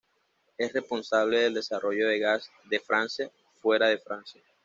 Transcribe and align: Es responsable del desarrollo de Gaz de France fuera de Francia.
Es 0.57 0.73
responsable 0.73 1.41
del 1.41 1.53
desarrollo 1.53 2.07
de 2.07 2.17
Gaz 2.17 2.49
de 2.71 2.79
France 2.79 3.29
fuera 3.61 3.85
de 3.87 3.99
Francia. 3.99 4.41